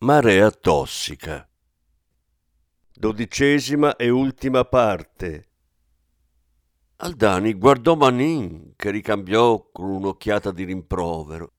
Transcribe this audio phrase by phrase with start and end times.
[0.00, 1.44] Marea tossica.
[2.94, 5.48] Dodicesima e ultima parte.
[6.98, 11.50] Aldani guardò Manin, che ricambiò con un'occhiata di rimprovero.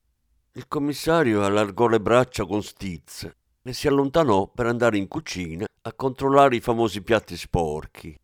[0.52, 3.30] Il commissario allargò le braccia con stizza
[3.62, 8.18] e si allontanò per andare in cucina a controllare i famosi piatti sporchi.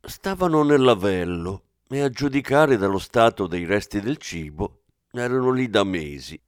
[0.00, 4.80] Stavano nel lavello e a giudicare dallo stato dei resti del cibo
[5.12, 6.43] erano lì da mesi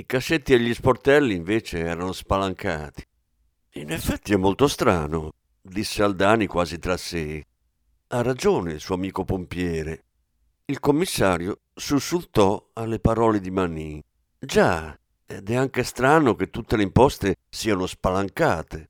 [0.00, 3.06] i cassetti e gli sportelli invece erano spalancati.
[3.74, 7.44] In effetti è molto strano, disse Aldani quasi tra sé.
[8.08, 10.04] Ha ragione il suo amico pompiere.
[10.64, 14.00] Il commissario sussultò alle parole di Manin.
[14.38, 18.88] Già, ed è anche strano che tutte le imposte siano spalancate.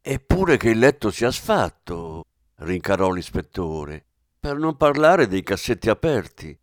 [0.00, 2.26] Eppure che il letto sia sfatto,
[2.56, 4.04] rincarò l'ispettore,
[4.38, 6.56] per non parlare dei cassetti aperti.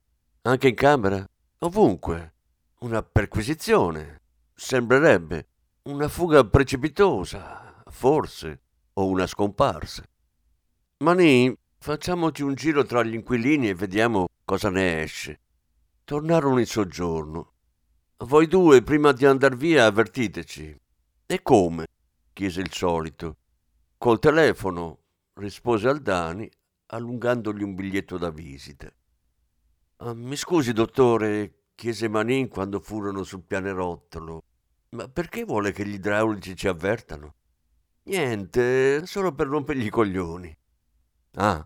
[0.44, 1.30] Anche in camera?
[1.60, 2.36] Ovunque.
[2.82, 4.22] Una perquisizione,
[4.54, 5.48] sembrerebbe.
[5.90, 8.62] Una fuga precipitosa, forse,
[8.94, 10.02] o una scomparsa.
[11.00, 15.42] Mani, facciamoci un giro tra gli inquilini e vediamo cosa ne esce.
[16.06, 17.52] Tornarono in soggiorno.
[18.20, 20.80] Voi due, prima di andar via, avvertiteci.
[21.26, 21.86] E come?
[22.32, 23.40] chiese il solito.
[23.98, 25.00] Col telefono,
[25.34, 26.50] rispose Aldani,
[26.86, 28.90] allungandogli un biglietto da visita.
[29.98, 34.44] Ah, mi scusi, dottore, chiese Manin quando furono sul pianerottolo.
[34.90, 37.36] Ma perché vuole che gli idraulici ci avvertano?
[38.04, 40.58] Niente, solo per rompergli i coglioni.
[41.36, 41.66] Ah,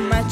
[0.00, 0.22] my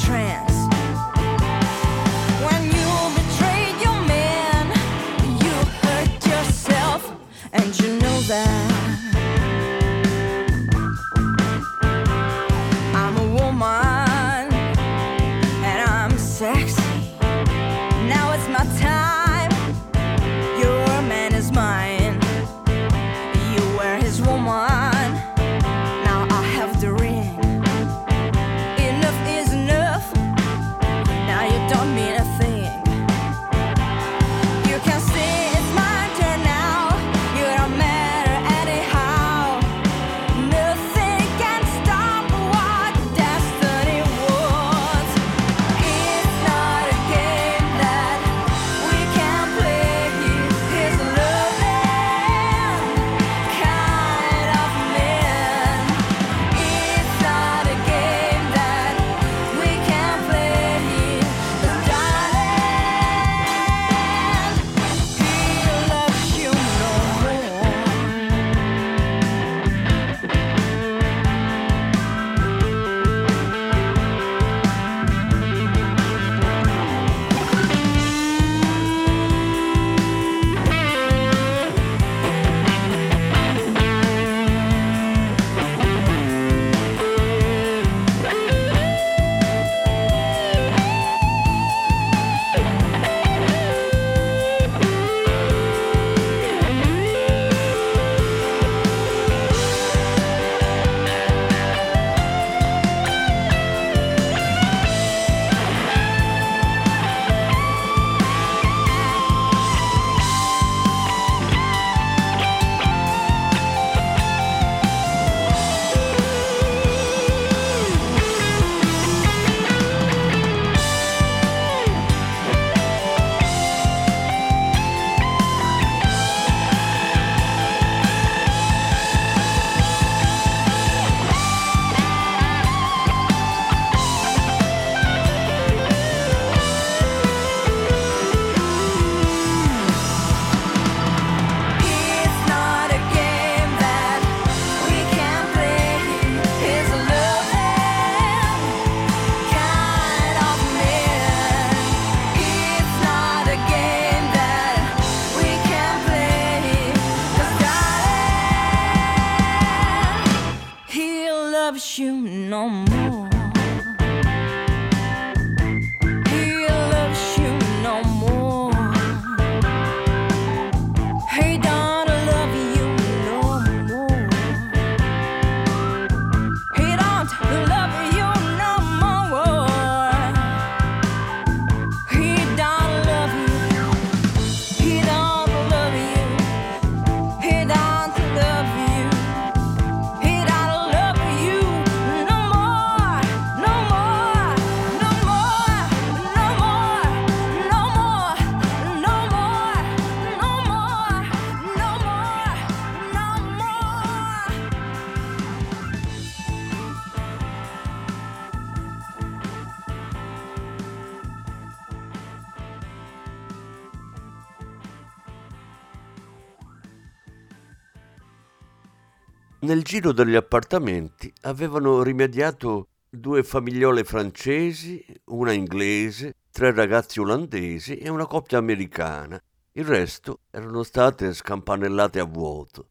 [219.74, 228.08] Nel giro degli appartamenti avevano rimediato due famigliole francesi, una inglese, tre ragazzi olandesi e
[228.08, 229.36] una coppia americana.
[229.72, 232.90] Il resto erano state scampanellate a vuoto.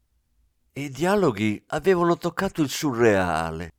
[0.74, 3.72] I dialoghi avevano toccato il surreale,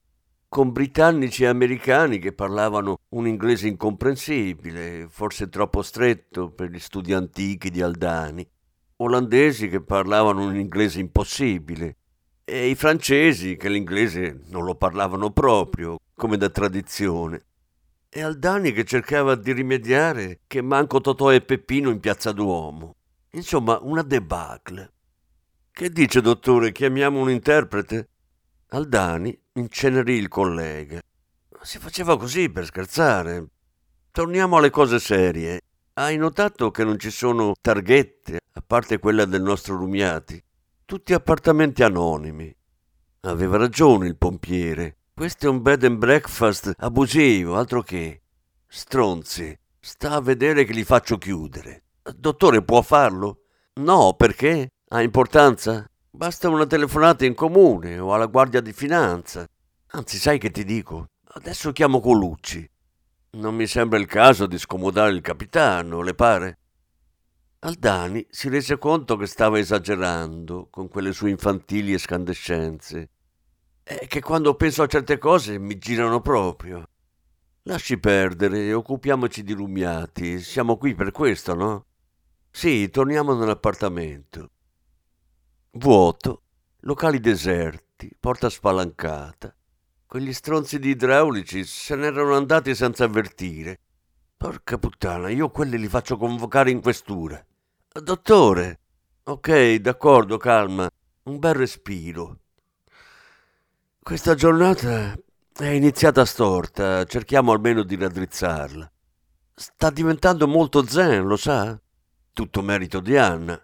[0.49, 7.13] con britannici e americani che parlavano un inglese incomprensibile, forse troppo stretto per gli studi
[7.13, 8.49] antichi di Aldani,
[8.95, 11.97] olandesi che parlavano un inglese impossibile,
[12.47, 17.41] e i francesi che l'inglese non lo parlavano proprio, come da tradizione.
[18.07, 22.95] E Aldani che cercava di rimediare che manco Totò e Peppino in piazza Duomo.
[23.31, 24.93] Insomma, una debacle.
[25.71, 28.07] Che dice, dottore, chiamiamo un interprete?
[28.69, 31.01] Aldani incenerì il collega.
[31.61, 33.47] Si faceva così per scherzare.
[34.11, 35.59] Torniamo alle cose serie.
[35.93, 40.41] Hai notato che non ci sono targhette, a parte quella del nostro Rumiati?
[40.85, 42.55] Tutti appartamenti anonimi.
[43.21, 44.97] Aveva ragione il pompiere.
[45.15, 48.21] Questo è un bed and breakfast abusivo, altro che.
[48.67, 51.85] Stronzi, sta a vedere che li faccio chiudere.
[52.15, 53.45] Dottore, può farlo?
[53.75, 54.73] No, perché?
[54.89, 55.89] Ha importanza?
[56.11, 59.47] Basta una telefonata in comune o alla guardia di finanza.
[59.87, 61.07] Anzi, sai che ti dico?
[61.23, 62.69] Adesso chiamo Colucci.
[63.31, 66.59] Non mi sembra il caso di scomodare il capitano, le pare?
[67.59, 73.09] Aldani si rese conto che stava esagerando con quelle sue infantili escandescenze
[73.83, 76.89] e che quando penso a certe cose mi girano proprio.
[77.63, 81.85] Lasci perdere, occupiamoci di Rumiati, siamo qui per questo, no?
[82.51, 84.51] Sì, torniamo nell'appartamento.
[85.71, 86.43] Vuoto,
[86.81, 89.55] locali deserti, porta spalancata.
[90.05, 93.79] Quegli stronzi di idraulici se n'erano andati senza avvertire.
[94.37, 97.43] Porca puttana, io quelli li faccio convocare in questura.
[97.91, 98.79] Dottore.
[99.23, 100.89] Ok, d'accordo, calma.
[101.23, 102.39] Un bel respiro.
[103.99, 105.17] Questa giornata
[105.51, 108.91] è iniziata storta, cerchiamo almeno di raddrizzarla.
[109.55, 111.79] Sta diventando molto zen, lo sa?
[112.33, 113.59] Tutto merito di Anna.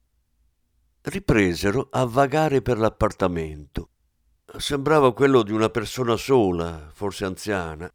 [1.02, 3.90] Ripresero a vagare per l'appartamento.
[4.58, 7.92] Sembrava quello di una persona sola, forse anziana.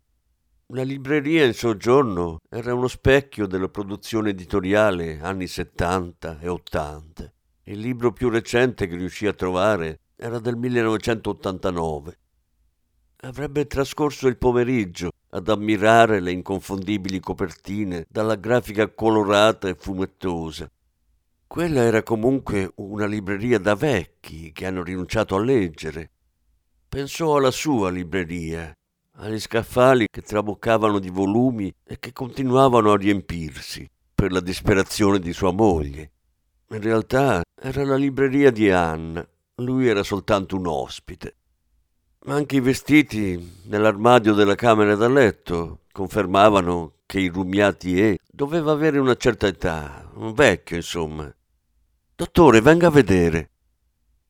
[0.70, 7.32] La libreria in soggiorno era uno specchio della produzione editoriale anni 70 e 80.
[7.66, 12.18] Il libro più recente che riuscì a trovare era del 1989.
[13.18, 20.68] Avrebbe trascorso il pomeriggio ad ammirare le inconfondibili copertine dalla grafica colorata e fumettosa.
[21.46, 26.10] Quella era comunque una libreria da vecchi che hanno rinunciato a leggere.
[26.88, 28.76] Pensò alla sua libreria
[29.16, 35.32] agli scaffali che traboccavano di volumi e che continuavano a riempirsi per la disperazione di
[35.32, 36.10] sua moglie.
[36.68, 41.36] In realtà era la libreria di Anna, lui era soltanto un ospite.
[42.24, 48.98] Ma anche i vestiti nell'armadio della camera da letto confermavano che il Rumiati doveva avere
[48.98, 51.32] una certa età, un vecchio insomma.
[52.14, 53.50] Dottore, venga a vedere.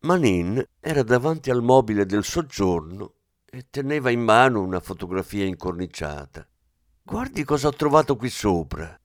[0.00, 3.14] Manin era davanti al mobile del soggiorno
[3.56, 6.46] e teneva in mano una fotografia incorniciata.
[7.02, 9.00] Guardi cosa ho trovato qui sopra,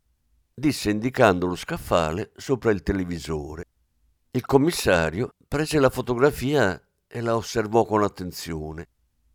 [0.54, 3.64] disse indicando lo scaffale sopra il televisore.
[4.32, 8.90] Il commissario prese la fotografia e la osservò con attenzione.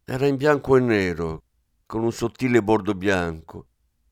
[0.04, 1.42] Era in bianco e nero,
[1.86, 3.68] con un sottile bordo bianco,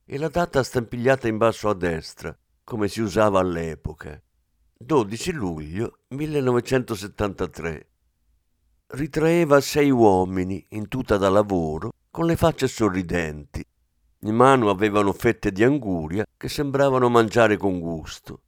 [0.06, 2.34] e la data stampigliata in basso a destra,
[2.64, 4.18] come si usava all'epoca.
[4.78, 7.88] 12 luglio 1973
[8.94, 13.64] ritraeva sei uomini in tuta da lavoro con le facce sorridenti.
[14.20, 18.40] In mano avevano fette di anguria che sembravano mangiare con gusto.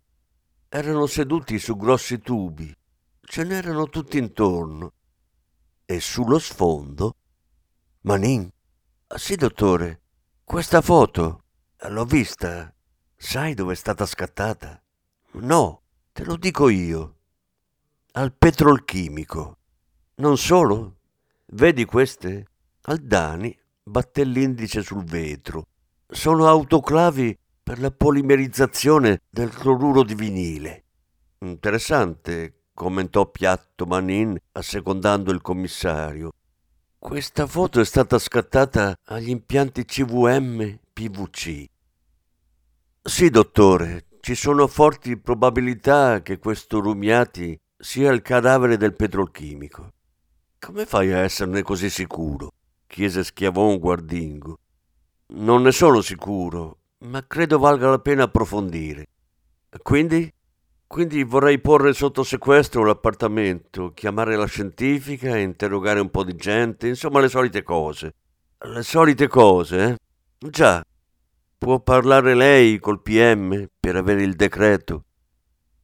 [0.68, 2.74] Erano seduti su grossi tubi,
[3.20, 4.92] ce n'erano tutti intorno.
[5.84, 7.16] E sullo sfondo
[8.02, 8.48] Manin?
[9.16, 10.00] Sì, dottore.
[10.44, 11.42] Questa foto
[11.88, 12.72] l'ho vista.
[13.16, 14.80] Sai dove è stata scattata?
[15.32, 17.16] No, te lo dico io.
[18.12, 19.58] Al petrolchimico.
[20.18, 20.96] Non solo?
[21.52, 22.46] Vedi queste?
[22.84, 25.66] Aldani batté l'indice sul vetro.
[26.08, 30.84] Sono autoclavi per la polimerizzazione del cloruro di vinile.
[31.40, 36.32] Interessante, commentò piatto Manin assecondando il commissario.
[36.98, 41.66] Questa foto è stata scattata agli impianti CVM PVC.
[43.02, 49.90] Sì, dottore, ci sono forti probabilità che questo Rumiati sia il cadavere del petrolchimico.
[50.66, 52.50] Come fai a esserne così sicuro?
[52.88, 54.58] chiese Schiavon guardingo.
[55.34, 59.06] Non ne sono sicuro, ma credo valga la pena approfondire.
[59.80, 60.28] Quindi?
[60.88, 67.20] Quindi vorrei porre sotto sequestro l'appartamento, chiamare la scientifica, interrogare un po' di gente, insomma
[67.20, 68.14] le solite cose.
[68.58, 69.96] Le solite cose, eh?
[70.50, 70.84] Già.
[71.56, 75.04] Può parlare lei col PM per avere il decreto?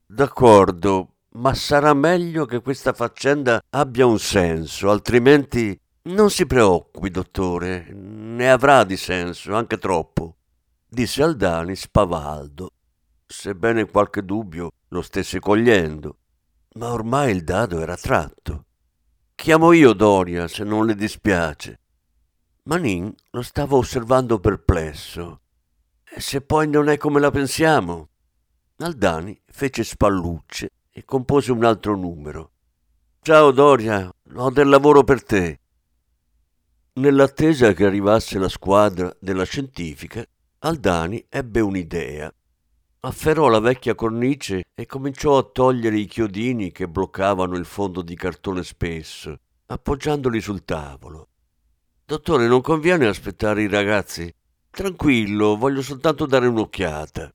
[0.07, 7.91] D'accordo, ma sarà meglio che questa faccenda abbia un senso, altrimenti non si preoccupi, dottore,
[7.93, 10.37] ne avrà di senso, anche troppo,
[10.87, 12.73] disse Aldani spavaldo,
[13.27, 16.19] sebbene qualche dubbio lo stesse cogliendo.
[16.75, 18.65] Ma ormai il dado era tratto.
[19.35, 21.81] Chiamo io Doria, se non le dispiace.
[22.65, 25.41] Manin lo stava osservando perplesso.
[26.05, 28.09] E se poi non è come la pensiamo?
[28.77, 32.51] Aldani fece spallucce e compose un altro numero.
[33.23, 35.61] Ciao Doria, ho del lavoro per te.
[36.95, 40.25] Nell'attesa che arrivasse la squadra della scientifica,
[40.59, 42.33] Aldani ebbe un'idea
[43.05, 48.15] afferrò la vecchia cornice e cominciò a togliere i chiodini che bloccavano il fondo di
[48.15, 51.29] cartone spesso, appoggiandoli sul tavolo.
[52.05, 54.33] Dottore, non conviene aspettare i ragazzi?
[54.71, 57.33] Tranquillo, voglio soltanto dare un'occhiata.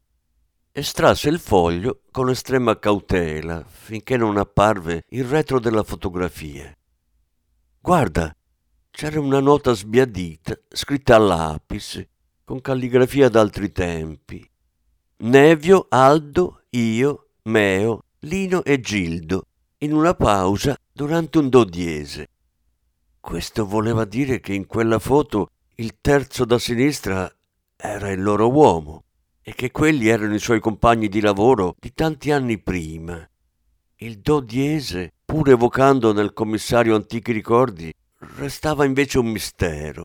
[0.78, 6.72] Estrasse il foglio con estrema cautela finché non apparve il retro della fotografia.
[7.82, 8.32] Guarda,
[8.92, 12.06] c'era una nota sbiadita scritta a lapis
[12.44, 14.48] con calligrafia d'altri tempi
[15.22, 19.48] Nevio, Aldo, io, Meo, Lino e Gildo,
[19.80, 22.28] in una pausa durante un do diese.
[23.20, 27.28] Questo voleva dire che in quella foto il terzo da sinistra
[27.76, 29.06] era il loro uomo
[29.48, 33.26] e che quelli erano i suoi compagni di lavoro di tanti anni prima.
[33.96, 37.94] Il do diese, pur evocando nel commissario antichi ricordi,
[38.36, 40.04] restava invece un mistero.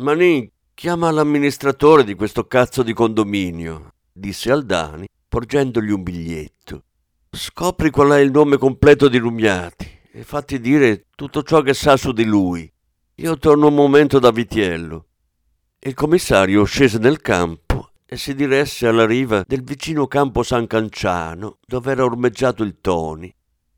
[0.00, 6.82] Manin, chiama l'amministratore di questo cazzo di condominio disse Aldani, porgendogli un biglietto.
[7.30, 11.96] Scopri qual è il nome completo di Rumiati e fatti dire tutto ciò che sa
[11.96, 12.68] su di lui.
[13.14, 15.06] Io torno un momento da Vitiello.
[15.78, 17.68] Il commissario scese nel campo
[18.10, 23.30] e si diresse alla riva del vicino campo San Canciano, dove era ormeggiato il Toni.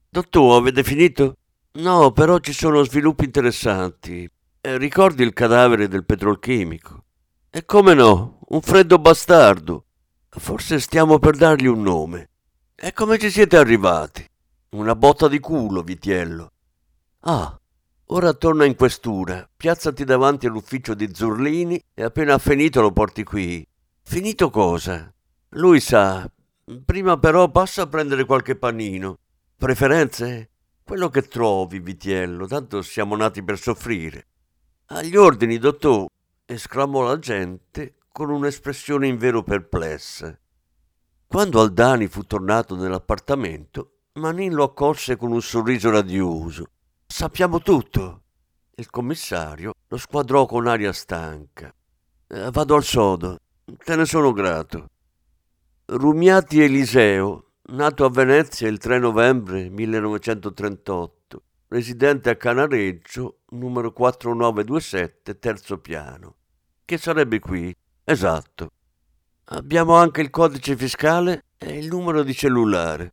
[0.09, 1.35] Dottore, avete finito?
[1.73, 4.31] No, però ci sono sviluppi interessanti.
[4.61, 7.07] Eh, ricordi il cadavere del petrolchimico?
[7.51, 9.87] E come no, un freddo bastardo.
[10.29, 12.31] Forse stiamo per dargli un nome.
[12.77, 14.25] E come ci siete arrivati?
[14.77, 16.53] Una botta di culo, Vitiello.
[17.23, 17.59] Ah,
[18.07, 23.67] ora torna in questura, piazzati davanti all'ufficio di Zurlini e appena finito lo porti qui.
[24.03, 25.13] Finito cosa?
[25.51, 26.31] Lui sa.
[26.85, 29.19] Prima però passa a prendere qualche panino.
[29.57, 30.51] Preferenze?
[30.83, 34.27] Quello che trovi, Vitiello, tanto siamo nati per soffrire.
[34.87, 36.07] Agli ordini, dottor,
[36.45, 40.37] esclamò la gente con un'espressione invero perplessa.
[41.27, 46.71] Quando Aldani fu tornato nell'appartamento, Manin lo accolse con un sorriso radioso.
[47.07, 48.23] Sappiamo tutto.
[48.75, 51.73] Il commissario lo squadrò con aria stanca.
[52.27, 53.39] Eh, vado al sodo,
[53.77, 54.91] te ne sono grato.
[55.87, 65.79] Rumiati Eliseo, nato a Venezia il 3 novembre 1938, residente a Canareggio, numero 4927, terzo
[65.79, 66.37] piano.
[66.85, 67.75] Che sarebbe qui
[68.11, 68.73] Esatto.
[69.53, 73.13] Abbiamo anche il codice fiscale e il numero di cellulare.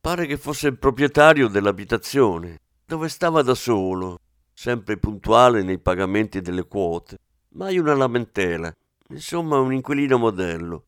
[0.00, 4.18] Pare che fosse il proprietario dell'abitazione, dove stava da solo,
[4.52, 7.18] sempre puntuale nei pagamenti delle quote.
[7.50, 8.74] Mai una lamentela.
[9.12, 10.84] Insomma, un inquilino modello.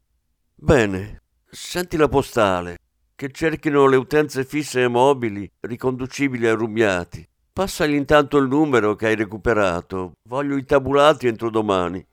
[0.54, 2.78] Bene, senti la postale,
[3.14, 7.28] che cerchino le utenze fisse e mobili riconducibili a Rumiati.
[7.52, 10.12] Passagli intanto il numero che hai recuperato.
[10.26, 12.04] Voglio i tabulati entro domani.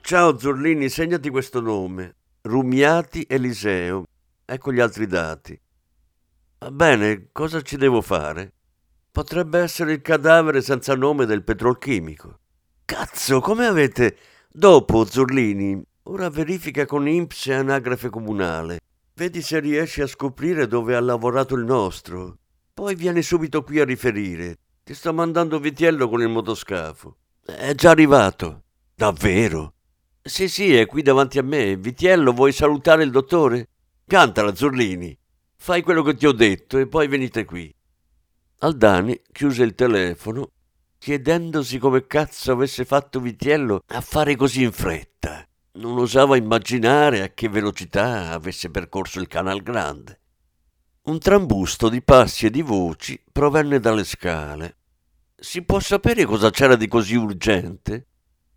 [0.00, 2.14] Ciao Zurlini, segnati questo nome.
[2.42, 4.04] Rumiati Eliseo.
[4.44, 5.58] Ecco gli altri dati.
[6.58, 8.52] Va bene, cosa ci devo fare?
[9.10, 12.38] Potrebbe essere il cadavere senza nome del petrolchimico.
[12.84, 14.16] Cazzo, come avete...
[14.48, 18.78] Dopo, Zurlini, ora verifica con INPS e anagrafe comunale.
[19.14, 22.38] Vedi se riesci a scoprire dove ha lavorato il nostro.
[22.72, 24.58] Poi vieni subito qui a riferire.
[24.84, 27.16] Ti sto mandando Vitiello con il motoscafo.
[27.42, 28.64] È già arrivato.
[28.94, 29.76] Davvero?
[30.20, 31.74] Sì, sì, è qui davanti a me.
[31.76, 33.70] Vitiello, vuoi salutare il dottore?
[34.06, 35.16] Cantala, Zurlini.
[35.56, 37.74] Fai quello che ti ho detto e poi venite qui.
[38.58, 40.50] Aldani chiuse il telefono,
[40.98, 45.48] chiedendosi come cazzo avesse fatto Vitiello a fare così in fretta.
[45.76, 50.20] Non osava immaginare a che velocità avesse percorso il Canal Grande.
[51.06, 54.76] Un trambusto di passi e di voci provenne dalle scale.
[55.36, 58.06] Si può sapere cosa c'era di così urgente?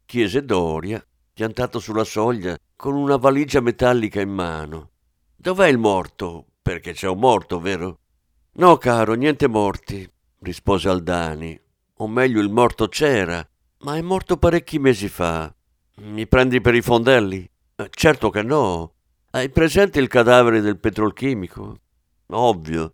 [0.05, 4.91] chiese Doria, piantato sulla soglia con una valigia metallica in mano.
[5.36, 6.45] Dov'è il morto?
[6.62, 7.99] Perché c'è un morto, vero?
[8.53, 11.60] No, caro, niente morti, rispose Aldani.
[11.95, 13.45] O meglio, il morto c'era,
[13.79, 15.53] ma è morto parecchi mesi fa.
[15.95, 17.49] Mi prendi per i fondelli?
[17.75, 18.93] Eh, certo che no.
[19.31, 21.79] Hai presente il cadavere del petrolchimico?
[22.30, 22.94] Ovvio.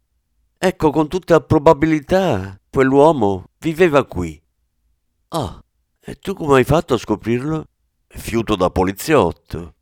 [0.58, 4.42] Ecco, con tutta probabilità, quell'uomo viveva qui.
[5.30, 5.64] Ah,
[6.00, 7.68] e tu come hai fatto a scoprirlo?
[8.16, 9.76] fiuto da poliziotto.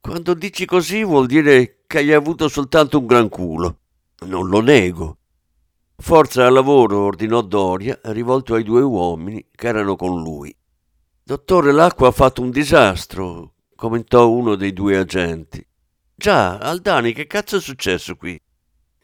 [0.00, 3.78] Quando dici così vuol dire che hai avuto soltanto un gran culo.
[4.26, 5.18] Non lo nego.
[5.96, 10.54] Forza al lavoro, ordinò Doria, rivolto ai due uomini che erano con lui.
[11.22, 15.64] Dottore, l'acqua ha fatto un disastro, commentò uno dei due agenti.
[16.14, 18.38] Già, Aldani, che cazzo è successo qui?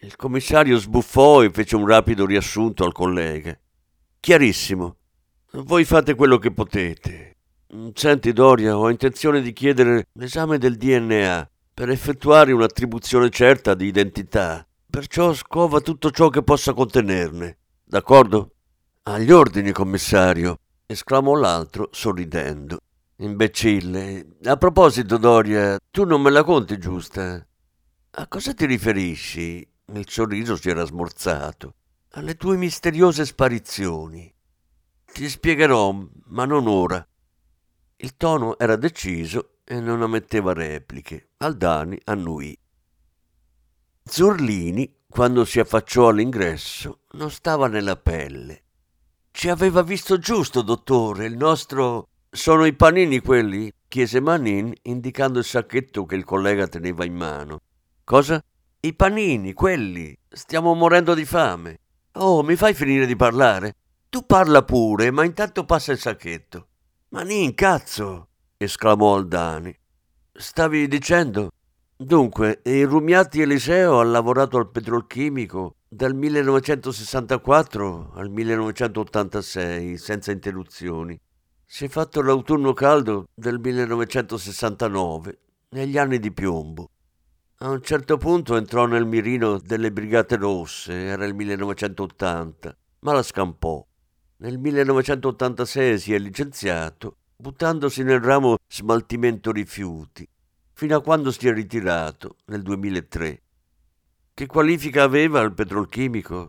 [0.03, 3.55] Il commissario sbuffò e fece un rapido riassunto al collega.
[4.19, 4.97] Chiarissimo.
[5.53, 7.37] Voi fate quello che potete.
[7.75, 13.85] Mm, senti Doria, ho intenzione di chiedere l'esame del DNA per effettuare un'attribuzione certa di
[13.89, 14.67] identità.
[14.89, 17.59] Perciò scova tutto ciò che possa contenerne.
[17.85, 18.55] D'accordo?
[19.03, 22.79] Agli ordini, commissario, esclamò l'altro sorridendo.
[23.17, 24.39] Imbecille.
[24.45, 27.47] A proposito, Doria, tu non me la conti giusta?
[28.13, 29.69] A cosa ti riferisci?
[29.93, 31.75] Il sorriso si era smorzato.
[32.11, 34.33] Alle tue misteriose sparizioni.
[35.13, 37.05] Ti spiegherò, ma non ora.
[37.97, 41.31] Il tono era deciso e non ammetteva repliche.
[41.39, 42.57] Aldani annuì.
[44.05, 48.63] Zurlini, quando si affacciò all'ingresso, non stava nella pelle.
[49.31, 52.09] Ci aveva visto giusto, dottore, il nostro...
[52.31, 53.73] Sono i panini quelli?
[53.89, 57.61] chiese Manin, indicando il sacchetto che il collega teneva in mano.
[58.05, 58.43] Cosa?
[58.83, 60.17] I panini, quelli.
[60.27, 61.81] Stiamo morendo di fame.
[62.13, 63.75] Oh, mi fai finire di parlare?
[64.09, 66.69] Tu parla pure, ma intanto passa il sacchetto.
[67.11, 68.29] Manin, cazzo!
[68.57, 69.79] esclamò Aldani.
[70.33, 71.51] Stavi dicendo?
[71.95, 81.21] Dunque, il Rumiati Eliseo ha lavorato al petrolchimico dal 1964 al 1986 senza interruzioni.
[81.67, 85.39] Si è fatto l'autunno caldo del 1969,
[85.69, 86.89] negli anni di piombo.
[87.63, 93.23] A un certo punto entrò nel mirino delle Brigate Rosse, era il 1980, ma la
[93.23, 93.87] scampò.
[94.39, 100.27] Nel 1986 si è licenziato, buttandosi nel ramo smaltimento rifiuti,
[100.73, 103.43] fino a quando si è ritirato, nel 2003.
[104.33, 106.49] Che qualifica aveva il petrolchimico?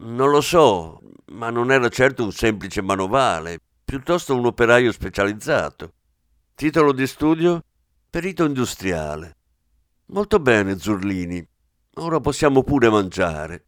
[0.00, 5.94] Non lo so, ma non era certo un semplice manovale, piuttosto un operaio specializzato.
[6.54, 7.64] Titolo di studio?
[8.10, 9.36] Perito industriale.
[10.06, 11.46] Molto bene, Zurlini.
[11.94, 13.64] Ora possiamo pure mangiare.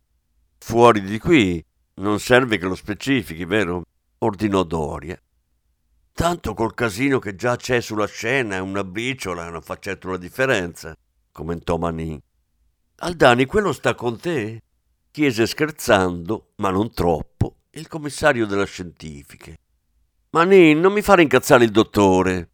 [0.58, 1.64] Fuori di qui
[1.96, 3.82] non serve che lo specifichi, vero?
[4.18, 5.20] ordinò Doria.
[6.12, 10.96] Tanto col casino che già c'è sulla scena una briciola non fa certo la differenza,
[11.32, 12.18] commentò Manin.
[12.96, 14.62] Aldani, quello sta con te?
[15.10, 19.58] chiese scherzando, ma non troppo, il commissario della scientifiche.
[20.30, 22.50] Manin, non mi fare incazzare il dottore.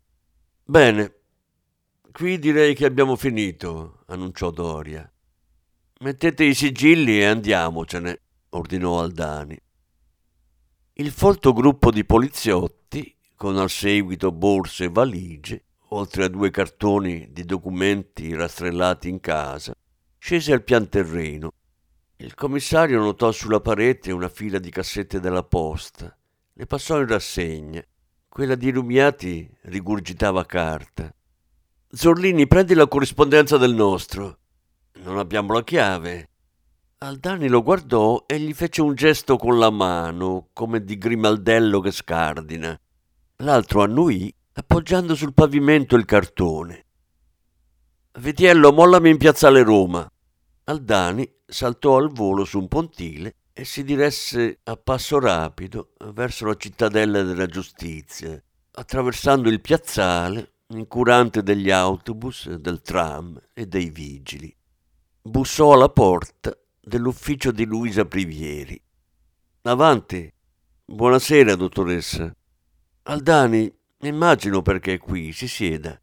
[0.64, 1.19] Bene,
[2.12, 5.10] qui direi che abbiamo finito, annunciò Doria.
[6.00, 8.20] Mettete i sigilli e andiamocene,
[8.50, 9.58] ordinò Aldani.
[10.94, 17.32] Il folto gruppo di poliziotti, con al seguito borse e valigie, oltre a due cartoni
[17.32, 19.74] di documenti rastrellati in casa,
[20.22, 21.50] Scese al pian terreno.
[22.16, 26.14] Il commissario notò sulla parete una fila di cassette della posta.
[26.52, 27.82] Le passò in rassegna.
[28.28, 31.12] Quella di Rumiati rigurgitava carta.
[31.92, 34.38] Zorlini, prendi la corrispondenza del nostro.
[35.00, 36.28] Non abbiamo la chiave.
[36.98, 41.90] Aldani lo guardò e gli fece un gesto con la mano, come di grimaldello che
[41.90, 42.78] scardina.
[43.38, 46.86] L'altro annuì, appoggiando sul pavimento il cartone.
[48.20, 50.08] Vitiello, mollami in piazzale Roma.
[50.64, 56.54] Aldani saltò al volo su un pontile e si diresse a passo rapido verso la
[56.54, 64.54] cittadella della giustizia, attraversando il piazzale incurante degli autobus, del tram e dei vigili.
[65.22, 68.80] Bussò alla porta dell'ufficio di Luisa Privieri.
[69.62, 70.32] Avanti.
[70.84, 72.34] Buonasera, dottoressa.
[73.02, 76.00] Aldani, immagino perché è qui, si sieda.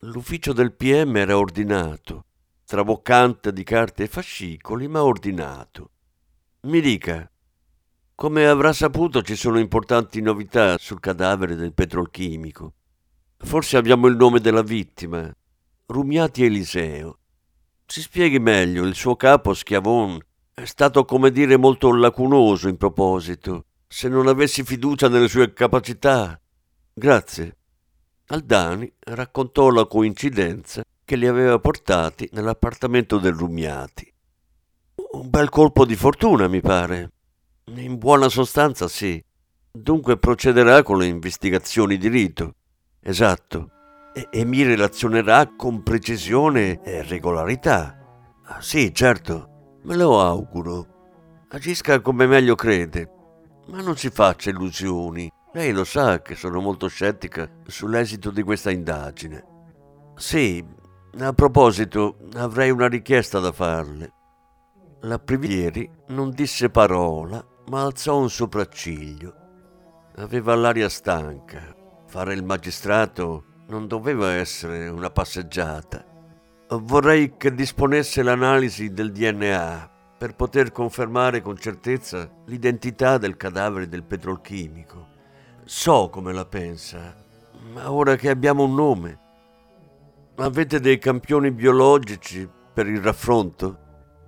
[0.00, 2.26] L'ufficio del PM era ordinato,
[2.64, 5.90] traboccante di carte e fascicoli, ma ordinato.
[6.62, 7.30] Mi dica,
[8.14, 12.74] come avrà saputo ci sono importanti novità sul cadavere del petrolchimico.
[13.44, 15.32] Forse abbiamo il nome della vittima,
[15.86, 17.18] Rumiati Eliseo.
[17.86, 20.18] Si spieghi meglio, il suo capo Schiavon
[20.52, 23.66] è stato come dire molto lacunoso in proposito.
[23.86, 26.40] Se non avessi fiducia nelle sue capacità.
[26.92, 27.56] Grazie.
[28.28, 34.10] Aldani raccontò la coincidenza che li aveva portati nell'appartamento del Rumiati.
[35.12, 37.10] Un bel colpo di fortuna, mi pare.
[37.74, 39.22] In buona sostanza, sì.
[39.70, 42.54] Dunque procederà con le investigazioni di rito.
[43.06, 43.68] Esatto.
[44.14, 47.98] E, e mi relazionerà con precisione e regolarità.
[48.44, 49.78] Ah, sì, certo.
[49.82, 51.44] Me lo auguro.
[51.48, 53.10] Agisca come meglio crede.
[53.66, 55.30] Ma non si faccia illusioni.
[55.52, 59.44] Lei lo sa che sono molto scettica sull'esito di questa indagine.
[60.16, 60.64] Sì,
[61.18, 64.12] a proposito, avrei una richiesta da farle.
[65.02, 69.34] La Privieri non disse parola, ma alzò un sopracciglio.
[70.16, 71.82] Aveva l'aria stanca.
[72.14, 76.04] Fare il magistrato non doveva essere una passeggiata.
[76.68, 84.04] Vorrei che disponesse l'analisi del DNA per poter confermare con certezza l'identità del cadavere del
[84.04, 85.08] petrolchimico.
[85.64, 87.16] So come la pensa,
[87.72, 89.18] ma ora che abbiamo un nome.
[90.36, 93.78] Avete dei campioni biologici per il raffronto?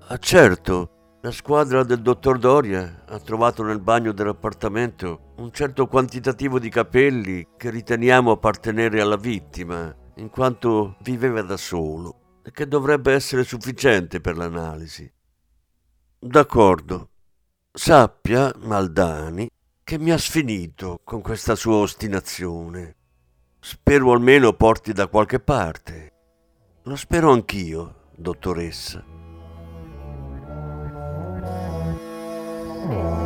[0.09, 0.91] Ah, certo,
[1.27, 7.49] la squadra del dottor Doria ha trovato nel bagno dell'appartamento un certo quantitativo di capelli
[7.57, 14.21] che riteniamo appartenere alla vittima, in quanto viveva da solo, e che dovrebbe essere sufficiente
[14.21, 15.13] per l'analisi.
[16.17, 17.09] D'accordo.
[17.73, 19.51] Sappia, Maldani,
[19.83, 22.95] che mi ha sfinito con questa sua ostinazione.
[23.59, 26.13] Spero almeno porti da qualche parte.
[26.85, 29.16] Lo spero anch'io, dottoressa.
[32.87, 33.26] Smith.